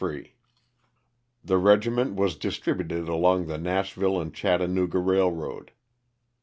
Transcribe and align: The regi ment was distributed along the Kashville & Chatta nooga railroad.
The 1.45 1.59
regi 1.59 1.91
ment 1.91 2.15
was 2.15 2.35
distributed 2.35 3.07
along 3.07 3.45
the 3.45 3.59
Kashville 3.59 4.33
& 4.33 4.33
Chatta 4.33 4.65
nooga 4.67 4.97
railroad. 5.05 5.73